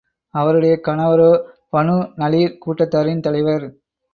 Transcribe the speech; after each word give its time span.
அவருடைய 0.33 0.73
கணவரோ 0.87 1.29
Banu 1.69 1.97
Nadir 2.15 2.57
கூட்டத்தாரின் 2.65 3.23
தலைவர். 3.27 3.67